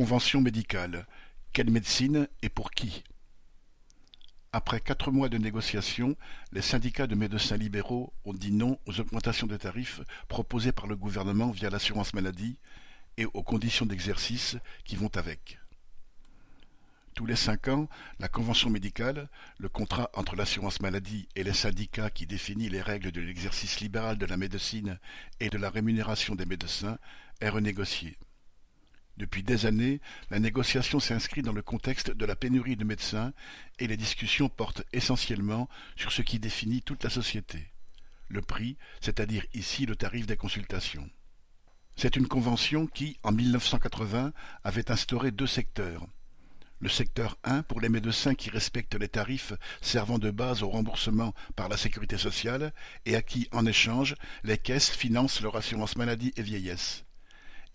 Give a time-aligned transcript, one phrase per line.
[0.00, 1.06] Convention médicale:
[1.52, 3.04] quelle médecine et pour qui?
[4.50, 6.16] Après quatre mois de négociations,
[6.52, 10.96] les syndicats de médecins libéraux ont dit non aux augmentations de tarifs proposées par le
[10.96, 12.56] gouvernement via l'assurance maladie
[13.18, 15.58] et aux conditions d'exercice qui vont avec.
[17.14, 17.86] Tous les cinq ans,
[18.20, 19.28] la convention médicale,
[19.58, 24.16] le contrat entre l'assurance maladie et les syndicats qui définit les règles de l'exercice libéral
[24.16, 24.98] de la médecine
[25.40, 26.96] et de la rémunération des médecins,
[27.42, 28.16] est renégocié.
[29.20, 30.00] Depuis des années,
[30.30, 33.34] la négociation s'inscrit dans le contexte de la pénurie de médecins
[33.78, 37.70] et les discussions portent essentiellement sur ce qui définit toute la société.
[38.28, 41.06] Le prix, c'est-à-dire ici le tarif des consultations.
[41.96, 44.32] C'est une convention qui, en 1980,
[44.64, 46.06] avait instauré deux secteurs.
[46.78, 49.52] Le secteur 1 pour les médecins qui respectent les tarifs
[49.82, 52.72] servant de base au remboursement par la sécurité sociale
[53.04, 54.14] et à qui, en échange,
[54.44, 57.04] les caisses financent leur assurance maladie et vieillesse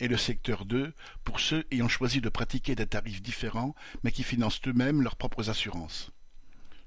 [0.00, 0.92] et le secteur 2
[1.24, 5.50] pour ceux ayant choisi de pratiquer des tarifs différents mais qui financent eux-mêmes leurs propres
[5.50, 6.10] assurances.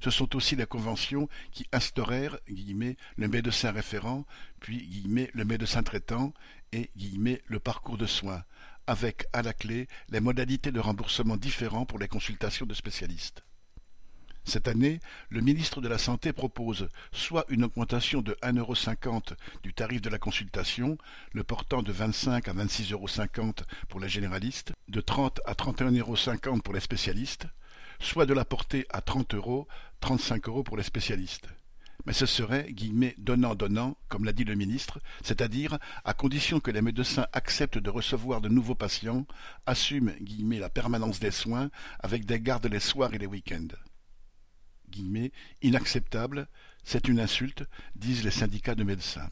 [0.01, 4.25] Ce sont aussi les conventions qui instaurèrent le médecin référent,
[4.59, 6.33] puis le médecin traitant
[6.71, 8.43] et le parcours de soins,
[8.87, 13.43] avec à la clé les modalités de remboursement différents pour les consultations de spécialistes.
[14.49, 20.01] Cette année, le ministre de la Santé propose soit une augmentation de 1,50€ du tarif
[20.01, 20.97] de la consultation,
[21.33, 26.79] le portant de 25 à 26,50€ pour les généralistes, de 30 à 31,50€ pour les
[26.79, 27.45] spécialistes,
[27.99, 29.67] soit de la porter à 30 euros,
[29.99, 31.47] 35 euros pour les spécialistes.
[32.07, 32.73] Mais ce serait
[33.19, 38.41] donnant-donnant, comme l'a dit le ministre, c'est-à-dire à condition que les médecins acceptent de recevoir
[38.41, 39.27] de nouveaux patients,
[39.67, 43.67] assument la permanence des soins avec des gardes les soirs et les week-ends
[45.61, 46.47] inacceptable,
[46.83, 47.63] c'est une insulte,
[47.95, 49.29] disent les syndicats de médecins.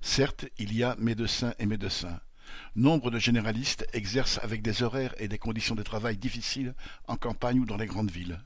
[0.00, 2.20] Certes, il y a médecins et médecins.
[2.74, 6.74] Nombre de généralistes exercent avec des horaires et des conditions de travail difficiles
[7.06, 8.40] en campagne ou dans les grandes villes.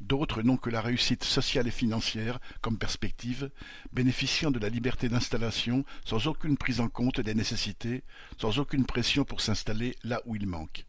[0.00, 3.50] D'autres n'ont que la réussite sociale et financière comme perspective,
[3.92, 8.04] bénéficiant de la liberté d'installation sans aucune prise en compte des nécessités,
[8.38, 10.86] sans aucune pression pour s'installer là où il manque.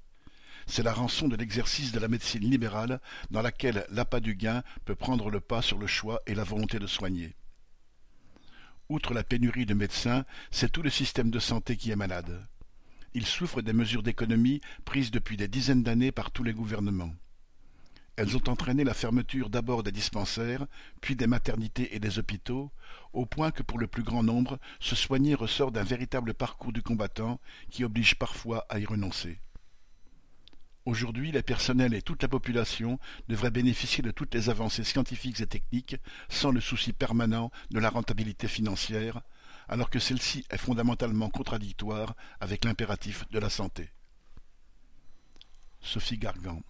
[0.68, 3.00] C'est la rançon de l'exercice de la médecine libérale
[3.32, 6.78] dans laquelle l'appât du gain peut prendre le pas sur le choix et la volonté
[6.78, 7.36] de soigner.
[8.90, 12.46] Outre la pénurie de médecins, c'est tout le système de santé qui est malade.
[13.14, 17.14] Il souffre des mesures d'économie prises depuis des dizaines d'années par tous les gouvernements.
[18.18, 20.66] Elles ont entraîné la fermeture d'abord des dispensaires,
[21.02, 22.72] puis des maternités et des hôpitaux,
[23.14, 26.82] au point que pour le plus grand nombre, se soigner ressort d'un véritable parcours du
[26.82, 27.40] combattant
[27.70, 29.40] qui oblige parfois à y renoncer.
[30.88, 35.46] Aujourd'hui, les personnels et toute la population devraient bénéficier de toutes les avancées scientifiques et
[35.46, 35.98] techniques
[36.30, 39.20] sans le souci permanent de la rentabilité financière,
[39.68, 43.90] alors que celle-ci est fondamentalement contradictoire avec l'impératif de la santé.
[45.82, 46.62] Sophie Gargan